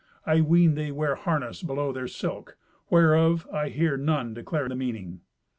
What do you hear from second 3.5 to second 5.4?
I hear none declare the meaning."